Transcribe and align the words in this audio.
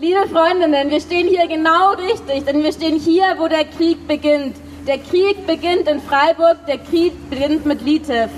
Liebe 0.00 0.26
Freundinnen, 0.32 0.88
wir 0.88 0.98
stehen 0.98 1.28
hier 1.28 1.46
genau 1.46 1.90
richtig, 1.90 2.46
denn 2.46 2.62
wir 2.62 2.72
stehen 2.72 2.98
hier, 2.98 3.34
wo 3.36 3.48
der 3.48 3.66
Krieg 3.66 4.08
beginnt. 4.08 4.56
Der 4.86 4.96
Krieg 4.96 5.46
beginnt 5.46 5.86
in 5.88 6.00
Freiburg, 6.00 6.64
der 6.66 6.78
Krieg 6.78 7.12
beginnt 7.28 7.66
mit 7.66 7.82
Litev. 7.82 8.30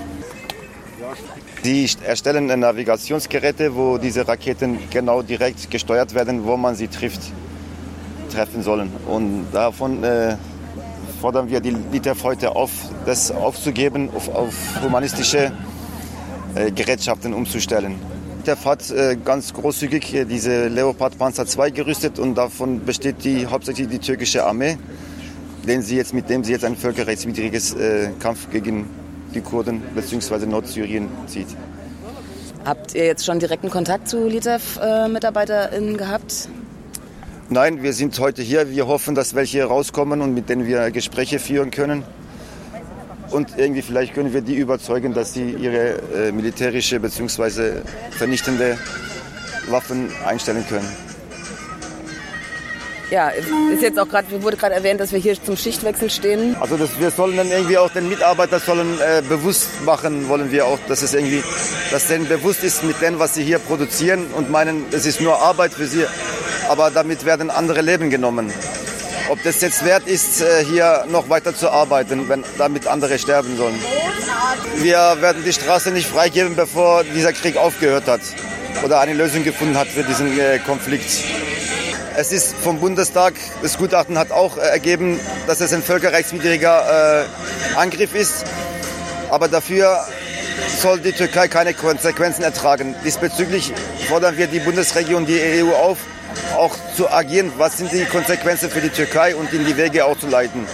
Sie 1.61 1.89
erstellen 2.05 2.47
Navigationsgeräte, 2.59 3.73
wo 3.73 3.97
diese 3.97 4.27
Raketen 4.27 4.77
genau 4.89 5.21
direkt 5.21 5.71
gesteuert 5.71 6.13
werden, 6.13 6.45
wo 6.45 6.57
man 6.57 6.75
sie 6.75 6.89
trifft, 6.89 7.21
treffen 8.29 8.61
sollen. 8.61 8.91
Und 9.07 9.45
davon 9.53 10.03
äh, 10.03 10.35
fordern 11.21 11.49
wir 11.49 11.61
die 11.61 11.77
Litev 11.93 12.25
heute 12.25 12.57
auf, 12.57 12.71
das 13.05 13.31
aufzugeben, 13.31 14.09
auf, 14.13 14.27
auf 14.27 14.53
humanistische 14.83 15.53
äh, 16.55 16.71
Gerätschaften 16.71 17.33
umzustellen. 17.33 18.12
Litev 18.45 18.65
hat 18.65 18.91
äh, 18.91 19.15
ganz 19.23 19.53
großzügig 19.53 20.13
äh, 20.13 20.25
diese 20.25 20.67
Leopard 20.67 21.17
Panzer 21.17 21.45
II 21.45 21.71
gerüstet 21.71 22.19
und 22.19 22.35
davon 22.35 22.83
besteht 22.85 23.23
die, 23.23 23.47
hauptsächlich 23.47 23.87
die 23.87 23.99
türkische 23.99 24.45
Armee 24.45 24.77
den 25.67 25.81
sie 25.81 25.95
jetzt, 25.95 26.13
mit 26.13 26.29
dem 26.29 26.43
sie 26.43 26.51
jetzt 26.51 26.65
ein 26.65 26.75
völkerrechtswidriges 26.75 27.73
äh, 27.73 28.09
Kampf 28.19 28.49
gegen 28.51 28.89
die 29.33 29.41
Kurden 29.41 29.81
bzw. 29.95 30.45
Nordsyrien 30.45 31.07
zieht. 31.27 31.47
Habt 32.65 32.95
ihr 32.95 33.05
jetzt 33.05 33.25
schon 33.25 33.39
direkten 33.39 33.69
Kontakt 33.69 34.07
zu 34.07 34.27
Litev-MitarbeiterInnen 34.27 35.97
gehabt? 35.97 36.49
Nein, 37.49 37.83
wir 37.83 37.93
sind 37.93 38.17
heute 38.19 38.41
hier. 38.41 38.69
Wir 38.69 38.87
hoffen, 38.87 39.15
dass 39.15 39.35
welche 39.35 39.63
rauskommen 39.65 40.21
und 40.21 40.33
mit 40.33 40.49
denen 40.49 40.65
wir 40.65 40.91
Gespräche 40.91 41.39
führen 41.39 41.71
können. 41.71 42.03
Und 43.33 43.57
irgendwie 43.57 43.81
vielleicht 43.81 44.13
können 44.13 44.31
wir 44.31 44.41
die 44.41 44.55
überzeugen, 44.55 45.15
dass 45.15 45.33
sie 45.33 45.49
ihre 45.51 45.95
äh, 46.15 46.31
militärische 46.31 46.99
bzw. 46.99 47.81
vernichtende 48.11 48.77
Waffen 49.69 50.11
einstellen 50.23 50.63
können. 50.69 50.87
Ja, 53.09 53.29
ist 53.29 53.81
jetzt 53.81 53.99
auch 53.99 54.07
gerade, 54.07 54.41
wurde 54.43 54.55
gerade 54.55 54.75
erwähnt, 54.75 54.99
dass 54.99 55.11
wir 55.11 55.19
hier 55.19 55.35
zum 55.41 55.57
Schichtwechsel 55.57 56.11
stehen. 56.11 56.55
Also 56.59 56.77
das, 56.77 56.99
wir 56.99 57.09
sollen 57.09 57.35
dann 57.35 57.49
irgendwie 57.49 57.77
auch 57.77 57.89
den 57.89 58.07
Mitarbeiter 58.07 58.59
sollen 58.59 58.99
äh, 59.01 59.23
bewusst 59.27 59.67
machen, 59.83 60.29
wollen 60.29 60.51
wir 60.51 60.67
auch, 60.67 60.79
dass 60.87 61.01
es 61.01 61.15
irgendwie, 61.15 61.43
dass 61.91 62.07
denen 62.07 62.27
bewusst 62.27 62.63
ist 62.63 62.83
mit 62.83 63.01
dem, 63.01 63.17
was 63.17 63.33
sie 63.33 63.43
hier 63.43 63.57
produzieren 63.57 64.27
und 64.35 64.51
meinen, 64.51 64.85
es 64.91 65.07
ist 65.07 65.21
nur 65.21 65.41
Arbeit 65.41 65.73
für 65.73 65.87
sie, 65.87 66.05
aber 66.69 66.91
damit 66.91 67.25
werden 67.25 67.49
andere 67.49 67.81
Leben 67.81 68.11
genommen. 68.11 68.51
Ob 69.29 69.41
das 69.43 69.61
jetzt 69.61 69.85
wert 69.85 70.07
ist, 70.07 70.41
äh, 70.41 70.65
hier 70.65 71.05
noch 71.09 71.29
weiter 71.29 71.55
zu 71.55 71.69
arbeiten, 71.69 72.27
wenn 72.27 72.43
damit 72.57 72.87
andere 72.87 73.17
sterben 73.17 73.55
sollen. 73.57 73.79
Wir 74.77 75.17
werden 75.21 75.43
die 75.45 75.53
Straße 75.53 75.91
nicht 75.91 76.07
freigeben, 76.07 76.55
bevor 76.55 77.03
dieser 77.03 77.31
Krieg 77.31 77.57
aufgehört 77.57 78.07
hat 78.07 78.21
oder 78.83 78.99
eine 78.99 79.13
Lösung 79.13 79.43
gefunden 79.43 79.77
hat 79.77 79.87
für 79.87 80.03
diesen 80.03 80.37
äh, 80.39 80.59
Konflikt. 80.59 81.23
Es 82.15 82.31
ist 82.31 82.55
vom 82.55 82.79
Bundestag, 82.79 83.33
das 83.61 83.77
Gutachten 83.77 84.17
hat 84.17 84.31
auch 84.31 84.57
äh, 84.57 84.61
ergeben, 84.61 85.19
dass 85.47 85.61
es 85.61 85.73
ein 85.73 85.81
völkerrechtswidriger 85.81 87.25
Angriff 87.75 88.13
ist. 88.13 88.45
Aber 89.29 89.47
dafür 89.47 90.05
soll 90.79 90.99
die 90.99 91.11
Türkei 91.11 91.47
keine 91.47 91.73
Konsequenzen 91.73 92.43
ertragen. 92.43 92.95
Diesbezüglich 93.03 93.73
fordern 94.07 94.37
wir 94.37 94.47
die 94.47 94.59
Bundesregierung, 94.59 95.25
die 95.25 95.39
EU 95.63 95.71
auf, 95.73 95.97
auch 96.53 96.75
zu 96.95 97.09
agieren. 97.09 97.51
Was 97.57 97.77
sind 97.77 97.91
die 97.91 98.05
Konsequenzen 98.05 98.69
für 98.69 98.81
die 98.81 98.89
Türkei 98.89 99.35
und 99.35 99.51
in 99.53 99.65
die 99.65 99.75
Wege 99.75 100.05
auch 100.05 100.17
zu 100.17 100.27
leiten? 100.27 100.67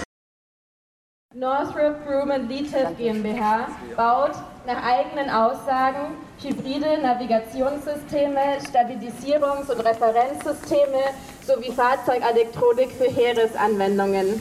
Northrop 1.34 2.04
Grumman 2.06 2.48
Litev 2.48 2.96
GmbH 2.98 3.68
baut 3.96 4.32
nach 4.66 4.82
eigenen 4.82 5.30
Aussagen 5.30 6.16
hybride 6.42 6.98
Navigationssysteme, 7.02 8.58
Stabilisierungs- 8.60 9.70
und 9.70 9.80
Referenzsysteme 9.80 11.14
sowie 11.46 11.70
Fahrzeugelektronik 11.70 12.90
für 12.92 13.08
Heeresanwendungen. 13.10 14.40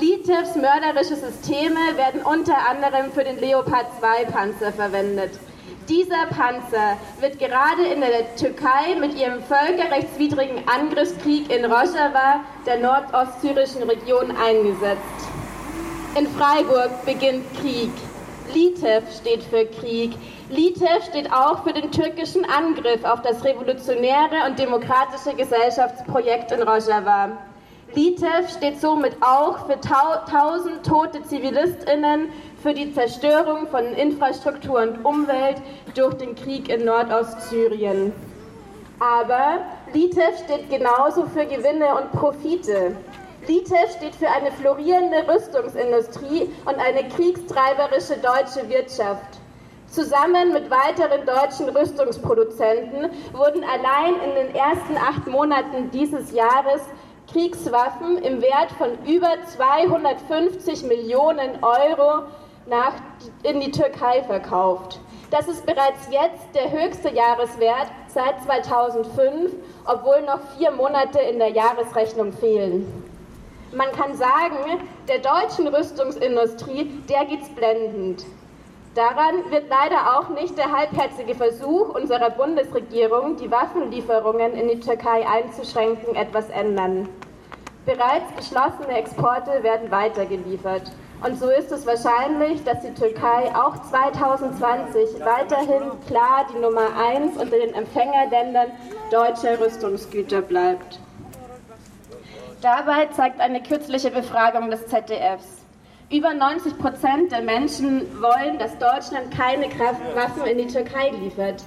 Litevs 0.00 0.54
mörderische 0.54 1.16
Systeme 1.16 1.96
werden 1.96 2.22
unter 2.22 2.56
anderem 2.68 3.12
für 3.12 3.24
den 3.24 3.38
Leopard 3.38 3.86
2 3.98 4.24
Panzer 4.26 4.72
verwendet. 4.72 5.32
Dieser 5.88 6.26
Panzer 6.26 6.98
wird 7.20 7.38
gerade 7.38 7.86
in 7.86 8.00
der 8.00 8.36
Türkei 8.36 8.94
mit 9.00 9.14
ihrem 9.14 9.42
völkerrechtswidrigen 9.42 10.62
Angriffskrieg 10.68 11.50
in 11.50 11.64
Rojava, 11.64 12.40
der 12.66 12.78
nordostsyrischen 12.78 13.82
Region, 13.84 14.30
eingesetzt. 14.36 15.28
In 16.16 16.26
Freiburg 16.26 17.04
beginnt 17.04 17.44
Krieg. 17.60 17.90
Litev 18.54 19.04
steht 19.20 19.42
für 19.44 19.66
Krieg. 19.66 20.12
Litev 20.50 21.04
steht 21.08 21.32
auch 21.32 21.62
für 21.64 21.72
den 21.72 21.90
türkischen 21.92 22.44
Angriff 22.44 23.04
auf 23.04 23.22
das 23.22 23.44
revolutionäre 23.44 24.46
und 24.46 24.58
demokratische 24.58 25.34
Gesellschaftsprojekt 25.36 26.52
in 26.52 26.62
Rojava. 26.62 27.30
Litev 27.94 28.50
steht 28.54 28.80
somit 28.80 29.16
auch 29.20 29.66
für 29.66 29.78
tausend 29.80 30.84
tote 30.84 31.22
ZivilistInnen, 31.24 32.30
für 32.62 32.74
die 32.74 32.92
Zerstörung 32.92 33.68
von 33.68 33.84
Infrastruktur 33.94 34.82
und 34.82 35.04
Umwelt 35.04 35.56
durch 35.94 36.14
den 36.14 36.34
Krieg 36.34 36.68
in 36.68 36.84
Nordostsyrien. 36.84 38.12
Aber 38.98 39.60
Litev 39.92 40.38
steht 40.44 40.68
genauso 40.68 41.26
für 41.26 41.46
Gewinne 41.46 41.94
und 41.94 42.10
Profite. 42.12 42.96
LITEV 43.46 43.90
steht 43.96 44.14
für 44.16 44.28
eine 44.28 44.50
florierende 44.52 45.26
Rüstungsindustrie 45.28 46.50
und 46.64 46.74
eine 46.78 47.08
kriegstreiberische 47.08 48.16
deutsche 48.16 48.68
Wirtschaft. 48.68 49.38
Zusammen 49.86 50.52
mit 50.52 50.68
weiteren 50.70 51.24
deutschen 51.24 51.68
Rüstungsproduzenten 51.70 53.10
wurden 53.32 53.64
allein 53.64 54.14
in 54.16 54.34
den 54.34 54.54
ersten 54.54 54.96
acht 54.98 55.26
Monaten 55.26 55.90
dieses 55.92 56.32
Jahres 56.32 56.82
Kriegswaffen 57.32 58.18
im 58.18 58.42
Wert 58.42 58.72
von 58.76 58.90
über 59.06 59.32
250 59.46 60.82
Millionen 60.84 61.62
Euro 61.62 62.24
nach, 62.68 62.94
in 63.42 63.60
die 63.60 63.70
Türkei 63.70 64.22
verkauft. 64.22 65.00
Das 65.30 65.46
ist 65.46 65.66
bereits 65.66 66.08
jetzt 66.10 66.54
der 66.54 66.70
höchste 66.70 67.10
Jahreswert 67.10 67.88
seit 68.06 68.42
2005, 68.44 69.52
obwohl 69.84 70.22
noch 70.22 70.40
vier 70.56 70.70
Monate 70.70 71.18
in 71.18 71.38
der 71.38 71.50
Jahresrechnung 71.50 72.32
fehlen. 72.32 73.04
Man 73.74 73.92
kann 73.92 74.14
sagen, 74.14 74.80
der 75.06 75.18
deutschen 75.18 75.68
Rüstungsindustrie, 75.68 76.90
der 77.08 77.26
geht's 77.26 77.50
blendend. 77.50 78.24
Daran 78.94 79.50
wird 79.50 79.68
leider 79.68 80.18
auch 80.18 80.30
nicht 80.30 80.56
der 80.56 80.72
halbherzige 80.72 81.34
Versuch 81.34 81.94
unserer 81.94 82.30
Bundesregierung, 82.30 83.36
die 83.36 83.50
Waffenlieferungen 83.50 84.54
in 84.54 84.68
die 84.68 84.80
Türkei 84.80 85.26
einzuschränken, 85.28 86.16
etwas 86.16 86.48
ändern. 86.48 87.08
Bereits 87.88 88.36
geschlossene 88.36 88.98
Exporte 88.98 89.62
werden 89.62 89.90
weitergeliefert. 89.90 90.92
Und 91.24 91.38
so 91.38 91.48
ist 91.48 91.72
es 91.72 91.86
wahrscheinlich, 91.86 92.62
dass 92.62 92.82
die 92.82 92.92
Türkei 92.92 93.50
auch 93.54 93.82
2020 93.88 95.24
weiterhin 95.24 95.92
klar 96.06 96.46
die 96.52 96.58
Nummer 96.58 96.88
eins 96.98 97.38
unter 97.38 97.56
den 97.58 97.72
Empfängerländern 97.72 98.72
deutscher 99.10 99.58
Rüstungsgüter 99.58 100.42
bleibt. 100.42 101.00
Dabei 102.60 103.06
zeigt 103.06 103.40
eine 103.40 103.62
kürzliche 103.62 104.10
Befragung 104.10 104.70
des 104.70 104.86
ZDFs. 104.88 105.46
Über 106.10 106.34
90 106.34 106.76
Prozent 106.76 107.32
der 107.32 107.40
Menschen 107.40 108.02
wollen, 108.20 108.58
dass 108.58 108.76
Deutschland 108.76 109.34
keine 109.34 109.64
Waffen 110.14 110.44
in 110.44 110.58
die 110.58 110.66
Türkei 110.66 111.08
liefert. 111.22 111.64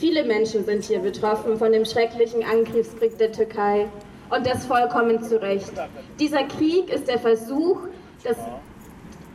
Viele 0.00 0.24
Menschen 0.24 0.64
sind 0.64 0.82
hier 0.82 0.98
betroffen 0.98 1.56
von 1.56 1.70
dem 1.70 1.84
schrecklichen 1.84 2.42
Angriffskrieg 2.42 3.16
der 3.18 3.30
Türkei. 3.30 3.86
Und 4.30 4.46
das 4.46 4.66
vollkommen 4.66 5.22
zu 5.22 5.40
Recht. 5.40 5.72
Dieser 6.18 6.44
Krieg 6.44 6.90
ist 6.90 7.08
der 7.08 7.18
Versuch, 7.18 7.78
das 8.24 8.36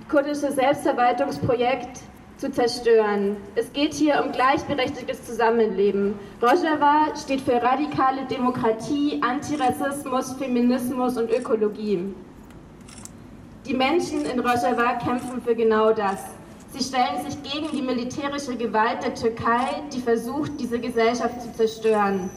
kurdische 0.10 0.52
Selbstverwaltungsprojekt 0.52 2.02
zu 2.38 2.52
zerstören. 2.52 3.38
Es 3.56 3.72
geht 3.72 3.94
hier 3.94 4.22
um 4.24 4.32
gleichberechtigtes 4.32 5.24
Zusammenleben. 5.26 6.16
Rojava 6.42 7.16
steht 7.16 7.42
für 7.42 7.62
radikale 7.62 8.26
Demokratie, 8.26 9.22
Antirassismus, 9.22 10.34
Feminismus 10.34 11.18
und 11.18 11.30
Ökologie. 11.30 12.14
Die 13.66 13.74
Menschen 13.76 14.26
in 14.26 14.40
Rojava 14.40 14.94
kämpfen 14.96 15.42
für 15.42 15.56
genau 15.56 15.94
das. 15.94 16.26
Sie 16.72 16.84
stellen 16.84 17.24
sich 17.30 17.42
gegen 17.44 17.70
die 17.72 17.82
militärische 17.82 18.56
Gewalt 18.56 19.04
der 19.04 19.14
Türkei, 19.14 19.84
die 19.94 20.00
versucht, 20.00 20.54
diese 20.60 20.80
Gesellschaft 20.80 21.42
zu 21.42 21.54
zerstören. 21.54 22.32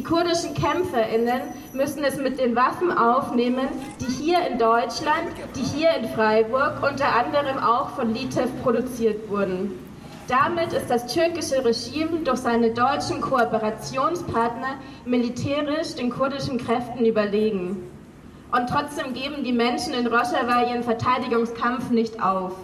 Die 0.00 0.04
kurdischen 0.04 0.54
KämpferInnen 0.54 1.42
müssen 1.74 2.02
es 2.04 2.16
mit 2.16 2.40
den 2.40 2.56
Waffen 2.56 2.90
aufnehmen, 2.90 3.68
die 4.00 4.10
hier 4.10 4.38
in 4.46 4.56
Deutschland, 4.56 5.28
die 5.54 5.60
hier 5.60 5.90
in 5.94 6.08
Freiburg 6.08 6.82
unter 6.82 7.14
anderem 7.14 7.58
auch 7.58 7.90
von 7.90 8.14
Litev 8.14 8.48
produziert 8.62 9.28
wurden. 9.28 9.78
Damit 10.26 10.72
ist 10.72 10.88
das 10.88 11.06
türkische 11.12 11.62
Regime 11.62 12.20
durch 12.24 12.38
seine 12.38 12.70
deutschen 12.70 13.20
Kooperationspartner 13.20 14.76
militärisch 15.04 15.96
den 15.96 16.08
kurdischen 16.08 16.56
Kräften 16.56 17.04
überlegen. 17.04 17.76
Und 18.52 18.70
trotzdem 18.70 19.12
geben 19.12 19.44
die 19.44 19.52
Menschen 19.52 19.92
in 19.92 20.06
Rojava 20.06 20.62
ihren 20.62 20.82
Verteidigungskampf 20.82 21.90
nicht 21.90 22.22
auf. 22.22 22.54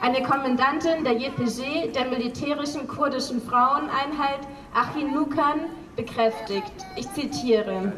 Eine 0.00 0.22
Kommandantin 0.22 1.02
der 1.02 1.14
JPG, 1.14 1.90
der 1.92 2.04
militärischen 2.04 2.86
kurdischen 2.86 3.42
Fraueneinheit, 3.42 4.46
Achin 4.72 5.12
Nukan, 5.12 5.62
bekräftigt. 5.98 6.72
Ich 6.96 7.12
zitiere. 7.12 7.92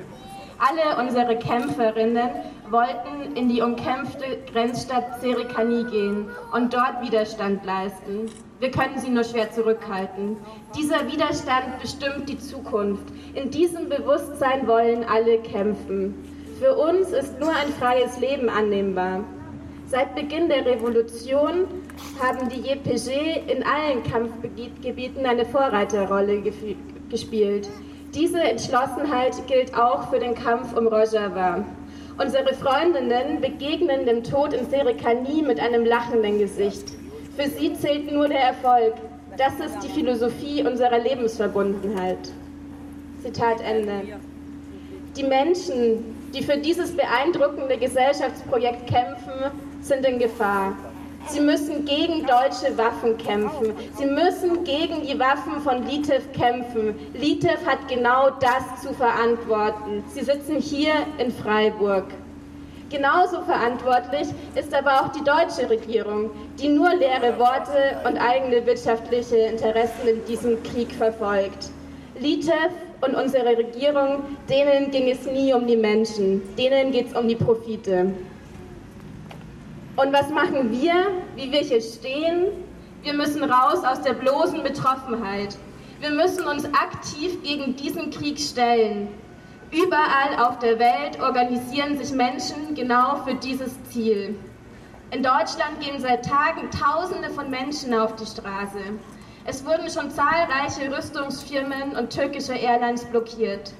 Alle 0.58 1.00
unsere 1.00 1.38
Kämpferinnen 1.38 2.31
wollten 2.70 3.37
in 3.37 3.49
die 3.49 3.62
umkämpfte 3.62 4.38
Grenzstadt 4.52 5.20
Serikani 5.20 5.85
gehen 5.85 6.29
und 6.52 6.73
dort 6.73 7.02
Widerstand 7.02 7.64
leisten. 7.64 8.31
Wir 8.58 8.70
können 8.70 8.99
sie 8.99 9.11
nur 9.11 9.25
schwer 9.25 9.50
zurückhalten. 9.50 10.37
Dieser 10.76 11.06
Widerstand 11.11 11.81
bestimmt 11.81 12.29
die 12.29 12.38
Zukunft. 12.38 13.05
In 13.35 13.50
diesem 13.50 13.88
Bewusstsein 13.88 14.67
wollen 14.67 15.05
alle 15.05 15.38
kämpfen. 15.38 16.14
Für 16.58 16.76
uns 16.76 17.11
ist 17.11 17.38
nur 17.41 17.50
ein 17.50 17.73
freies 17.79 18.19
Leben 18.19 18.49
annehmbar. 18.49 19.25
Seit 19.87 20.14
Beginn 20.14 20.49
der 20.49 20.64
Revolution 20.64 21.67
haben 22.23 22.49
die 22.49 22.61
JPG 22.61 23.43
in 23.50 23.64
allen 23.64 24.02
Kampfgebieten 24.05 25.26
eine 25.26 25.44
Vorreiterrolle 25.44 26.43
gespielt. 27.08 27.69
Diese 28.15 28.41
Entschlossenheit 28.41 29.47
gilt 29.47 29.73
auch 29.79 30.11
für 30.11 30.19
den 30.19 30.35
Kampf 30.35 30.77
um 30.77 30.89
Rojava. 30.89 31.65
Unsere 32.19 32.53
Freundinnen 32.55 33.41
begegnen 33.41 34.05
dem 34.05 34.25
Tod 34.25 34.53
in 34.53 34.69
Serikani 34.69 35.43
mit 35.43 35.61
einem 35.61 35.85
lachenden 35.85 36.41
Gesicht. 36.41 36.89
Für 37.37 37.49
sie 37.49 37.73
zählt 37.75 38.12
nur 38.12 38.27
der 38.27 38.41
Erfolg. 38.41 38.95
Das 39.39 39.55
ist 39.65 39.79
die 39.85 39.89
Philosophie 39.89 40.65
unserer 40.67 40.99
Lebensverbundenheit. 40.99 42.19
Zitat 43.23 43.61
Ende. 43.61 44.19
Die 45.17 45.23
Menschen, 45.23 46.17
die 46.35 46.43
für 46.43 46.57
dieses 46.57 46.97
beeindruckende 46.97 47.77
Gesellschaftsprojekt 47.79 48.89
kämpfen, 48.89 49.53
sind 49.83 50.05
in 50.05 50.19
Gefahr. 50.19 50.75
Sie 51.29 51.41
müssen 51.41 51.85
gegen 51.85 52.27
deutsche 52.27 52.77
Waffen 52.77 53.17
kämpfen. 53.19 53.73
Sie 53.97 54.07
müssen 54.07 54.65
gegen 54.65 55.03
die 55.03 55.19
Waffen 55.19 55.61
von 55.63 55.87
Litev 55.87 56.33
kämpfen. 56.33 56.95
Litev 57.15 57.65
hat 57.67 57.87
genau 57.89 58.31
das 58.41 58.83
zu 58.83 58.93
verantworten. 58.95 60.03
Sie 60.09 60.25
sitzen 60.25 60.57
hier 60.57 60.93
in 61.19 61.31
Freiburg. 61.31 62.05
Genauso 62.91 63.43
verantwortlich 63.43 64.29
ist 64.57 64.75
aber 64.75 65.03
auch 65.03 65.13
die 65.13 65.23
deutsche 65.23 65.71
Regierung, 65.71 66.31
die 66.59 66.69
nur 66.69 66.93
leere 66.95 67.39
Worte 67.39 68.01
und 68.05 68.19
eigene 68.19 68.67
wirtschaftliche 68.67 69.37
Interessen 69.37 70.09
in 70.09 70.25
diesem 70.25 70.61
Krieg 70.65 70.93
verfolgt. 70.93 71.71
Litev 72.19 72.73
und 73.01 73.15
unsere 73.15 73.57
Regierung, 73.57 74.25
denen 74.49 74.91
ging 74.91 75.09
es 75.09 75.25
nie 75.25 75.55
um 75.55 75.69
die 75.69 75.77
Menschen, 75.77 76.43
denen 76.57 76.91
geht 76.91 77.09
es 77.09 77.17
um 77.17 77.29
die 77.29 77.37
Profite. 77.37 78.13
Und 80.00 80.14
was 80.14 80.31
machen 80.31 80.70
wir, 80.73 80.94
wie 81.37 81.52
wir 81.52 81.61
hier 81.61 81.82
stehen? 81.82 82.47
Wir 83.02 83.12
müssen 83.12 83.44
raus 83.44 83.85
aus 83.85 84.00
der 84.00 84.14
bloßen 84.14 84.62
Betroffenheit. 84.62 85.58
Wir 86.00 86.08
müssen 86.08 86.47
uns 86.47 86.64
aktiv 86.64 87.43
gegen 87.43 87.76
diesen 87.76 88.11
Krieg 88.11 88.38
stellen. 88.38 89.08
Überall 89.70 90.43
auf 90.43 90.58
der 90.58 90.79
Welt 90.79 91.20
organisieren 91.20 91.99
sich 91.99 92.12
Menschen 92.12 92.75
genau 92.75 93.17
für 93.26 93.35
dieses 93.35 93.75
Ziel. 93.91 94.38
In 95.11 95.23
Deutschland 95.23 95.79
gehen 95.81 96.00
seit 96.00 96.25
Tagen 96.25 96.70
Tausende 96.70 97.29
von 97.29 97.50
Menschen 97.50 97.93
auf 97.93 98.17
die 98.17 98.25
Straße. 98.25 98.81
Es 99.44 99.67
wurden 99.67 99.91
schon 99.91 100.11
zahlreiche 100.11 100.97
Rüstungsfirmen 100.97 101.94
und 101.94 102.08
türkische 102.08 102.55
Airlines 102.55 103.05
blockiert. 103.05 103.75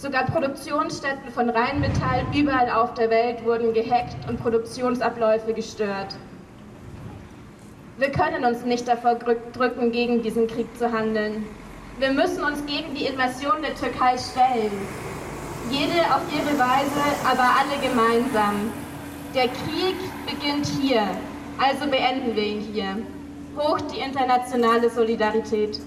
Sogar 0.00 0.26
Produktionsstätten 0.26 1.32
von 1.32 1.50
Rheinmetall 1.50 2.24
überall 2.32 2.70
auf 2.70 2.94
der 2.94 3.10
Welt 3.10 3.44
wurden 3.44 3.74
gehackt 3.74 4.28
und 4.28 4.40
Produktionsabläufe 4.40 5.52
gestört. 5.52 6.14
Wir 7.98 8.12
können 8.12 8.44
uns 8.44 8.64
nicht 8.64 8.86
davor 8.86 9.16
drücken, 9.16 9.90
gegen 9.90 10.22
diesen 10.22 10.46
Krieg 10.46 10.68
zu 10.78 10.92
handeln. 10.92 11.44
Wir 11.98 12.12
müssen 12.12 12.44
uns 12.44 12.64
gegen 12.64 12.94
die 12.94 13.06
Invasion 13.06 13.60
der 13.60 13.74
Türkei 13.74 14.16
stellen. 14.18 14.70
Jede 15.68 16.02
auf 16.14 16.22
ihre 16.32 16.56
Weise, 16.56 17.02
aber 17.28 17.56
alle 17.58 17.80
gemeinsam. 17.82 18.72
Der 19.34 19.48
Krieg 19.48 19.96
beginnt 20.26 20.66
hier, 20.80 21.02
also 21.58 21.90
beenden 21.90 22.36
wir 22.36 22.44
ihn 22.44 22.60
hier. 22.60 22.98
Hoch 23.56 23.80
die 23.80 23.98
internationale 23.98 24.90
Solidarität. 24.90 25.80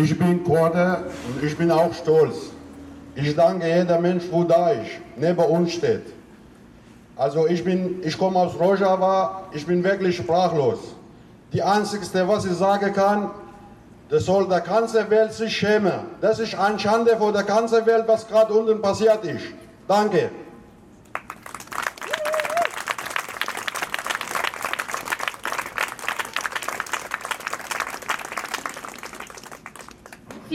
Ich 0.00 0.16
bin 0.16 0.44
Kurde 0.44 1.06
und 1.26 1.42
ich 1.42 1.58
bin 1.58 1.72
auch 1.72 1.92
stolz. 1.92 2.36
Ich 3.16 3.34
danke 3.34 3.66
jeder 3.66 3.98
Mensch, 3.98 4.26
wo 4.30 4.44
da 4.44 4.70
ist, 4.70 4.92
neben 5.16 5.40
uns 5.40 5.72
steht. 5.72 6.06
Also 7.16 7.48
ich 7.48 7.64
bin, 7.64 8.00
ich 8.04 8.16
komme 8.16 8.38
aus 8.38 8.52
Rojava, 8.60 9.48
ich 9.52 9.66
bin 9.66 9.82
wirklich 9.82 10.16
sprachlos. 10.16 10.78
Die 11.52 11.60
einzigste, 11.60 12.28
was 12.28 12.44
ich 12.44 12.52
sagen 12.52 12.92
kann, 12.92 13.32
das 14.08 14.24
soll 14.26 14.46
der 14.48 14.60
ganze 14.60 15.10
Welt 15.10 15.32
sich 15.32 15.56
schämen. 15.56 16.00
Das 16.20 16.38
ist 16.38 16.54
eine 16.54 16.78
Schande 16.78 17.16
vor 17.16 17.32
der 17.32 17.42
ganzen 17.42 17.84
Welt, 17.84 18.04
was 18.06 18.28
gerade 18.28 18.52
unten 18.52 18.80
passiert 18.80 19.24
ist. 19.24 19.46
Danke. 19.88 20.30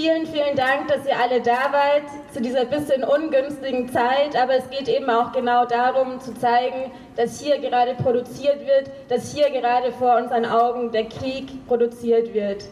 Vielen, 0.04 0.26
vielen 0.26 0.58
Dank, 0.58 0.90
dass 0.90 1.06
ihr 1.06 1.18
alle 1.18 1.40
da 1.40 1.72
wart 1.72 2.04
zu 2.34 2.42
dieser 2.42 2.66
bisschen 2.66 3.06
ungünstigen 3.06 3.88
Zeit. 3.88 4.36
Aber 4.36 4.54
es 4.56 4.70
geht 4.70 4.90
eben 4.90 5.10
auch 5.10 5.32
genau 5.32 5.64
darum 5.64 6.20
zu 6.20 6.34
zeigen, 6.34 6.92
dass 7.16 7.40
hier 7.40 7.58
gerade 7.60 7.94
produziert 7.94 8.68
wird, 8.68 8.92
dass 9.08 9.34
hier 9.34 9.50
gerade 9.50 9.94
vor 9.94 10.18
unseren 10.18 10.44
Augen 10.44 10.92
der 10.92 11.06
Krieg 11.06 11.66
produziert 11.68 12.34
wird. 12.34 12.66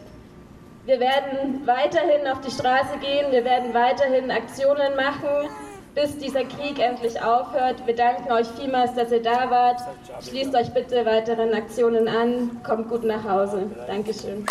Wir 0.84 1.00
werden 1.00 1.62
weiterhin 1.64 2.26
auf 2.30 2.42
die 2.42 2.50
Straße 2.50 2.98
gehen, 3.00 3.32
wir 3.32 3.46
werden 3.46 3.72
weiterhin 3.72 4.30
Aktionen 4.30 4.94
machen, 4.94 5.48
bis 5.94 6.18
dieser 6.18 6.44
Krieg 6.44 6.78
endlich 6.80 7.18
aufhört. 7.22 7.86
Wir 7.86 7.96
danken 7.96 8.30
euch 8.30 8.48
vielmals, 8.60 8.92
dass 8.94 9.10
ihr 9.10 9.22
da 9.22 9.48
wart. 9.48 9.80
Schließt 10.20 10.54
euch 10.54 10.70
bitte 10.74 11.06
weiteren 11.06 11.54
Aktionen 11.54 12.08
an. 12.08 12.60
Kommt 12.62 12.90
gut 12.90 13.04
nach 13.04 13.24
Hause. 13.24 13.70
Dankeschön. 13.86 14.44